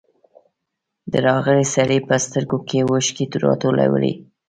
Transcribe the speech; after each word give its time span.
د 1.11 1.13
راغلي 1.27 1.65
سړي 1.75 1.99
په 2.07 2.15
سترګو 2.25 2.57
کې 2.67 2.79
اوښکې 2.89 3.25
راټولې 3.43 3.87
وې. 3.93 4.13